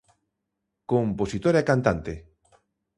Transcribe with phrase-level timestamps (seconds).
[0.91, 2.13] Compositor e cantante.